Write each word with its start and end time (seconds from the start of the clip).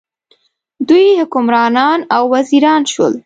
دوی 0.87 1.07
حکمران 1.21 1.99
او 2.15 2.23
وزیران 2.33 2.81
شول. 2.91 3.13